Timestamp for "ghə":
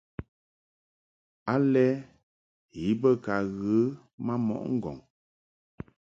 3.59-3.79